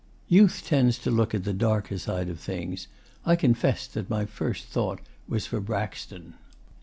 Youth 0.27 0.63
tends 0.65 0.97
to 0.97 1.11
look 1.11 1.35
at 1.35 1.43
the 1.43 1.53
darker 1.53 1.95
side 1.99 2.27
of 2.27 2.39
things. 2.39 2.87
I 3.23 3.35
confess 3.35 3.85
that 3.85 4.09
my 4.09 4.25
first 4.25 4.65
thought 4.65 4.99
was 5.27 5.45
for 5.45 5.59
Braxton. 5.59 6.33